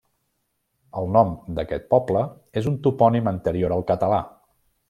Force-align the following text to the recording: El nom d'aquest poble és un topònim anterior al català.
El 1.01 1.11
nom 1.17 1.35
d'aquest 1.59 1.87
poble 1.95 2.25
és 2.63 2.71
un 2.75 2.81
topònim 2.89 3.33
anterior 3.33 3.77
al 3.77 3.89
català. 3.93 4.23